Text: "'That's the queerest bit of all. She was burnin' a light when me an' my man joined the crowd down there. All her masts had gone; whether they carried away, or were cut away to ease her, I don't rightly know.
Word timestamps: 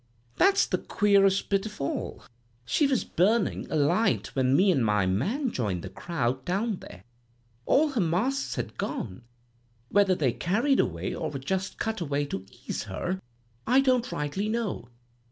"'That's 0.37 0.65
the 0.65 0.79
queerest 0.79 1.47
bit 1.51 1.67
of 1.67 1.79
all. 1.79 2.23
She 2.65 2.87
was 2.87 3.03
burnin' 3.03 3.67
a 3.69 3.75
light 3.75 4.33
when 4.35 4.55
me 4.55 4.71
an' 4.71 4.81
my 4.81 5.05
man 5.05 5.51
joined 5.51 5.83
the 5.83 5.89
crowd 5.91 6.43
down 6.43 6.77
there. 6.77 7.03
All 7.67 7.89
her 7.89 8.01
masts 8.01 8.55
had 8.55 8.79
gone; 8.79 9.21
whether 9.89 10.15
they 10.15 10.33
carried 10.33 10.79
away, 10.79 11.13
or 11.13 11.29
were 11.29 11.59
cut 11.77 12.01
away 12.01 12.25
to 12.25 12.47
ease 12.65 12.85
her, 12.85 13.21
I 13.67 13.79
don't 13.81 14.11
rightly 14.11 14.49
know. 14.49 14.89